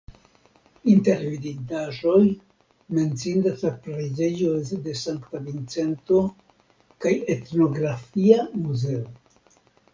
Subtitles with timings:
[0.93, 2.21] Inter vidindaĵoj
[2.99, 4.57] menciindas la preĝejo
[4.89, 6.25] de Sankta Vincento
[7.07, 9.09] kaj etnografia muzeo.